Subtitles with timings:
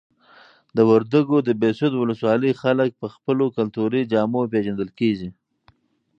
[0.75, 5.29] د وردګو د بهسود ولسوالۍ خلک په خپلو کلتوري جامو پیژندل کیږي.